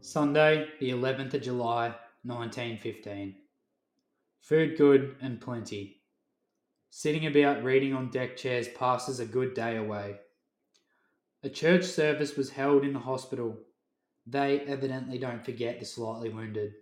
[0.00, 3.34] Sunday, the 11th of July, 1915.
[4.40, 6.02] Food good and plenty.
[6.90, 10.16] Sitting about reading on deck chairs passes a good day away.
[11.42, 13.58] A church service was held in the hospital.
[14.26, 16.74] They evidently don't forget the slightly wounded.